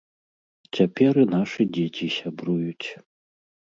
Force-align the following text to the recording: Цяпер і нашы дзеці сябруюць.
Цяпер 0.77 1.13
і 1.25 1.27
нашы 1.35 1.69
дзеці 1.79 2.13
сябруюць. 2.19 2.87